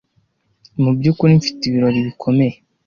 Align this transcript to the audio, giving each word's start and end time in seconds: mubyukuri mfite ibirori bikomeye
mubyukuri 0.83 1.31
mfite 1.39 1.61
ibirori 1.65 1.99
bikomeye 2.07 2.55